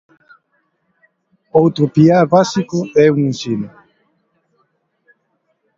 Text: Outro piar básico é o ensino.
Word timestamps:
Outro 1.61 1.85
piar 1.95 2.23
básico 2.35 2.77
é 3.05 3.07
o 3.13 3.19
ensino. 3.27 3.69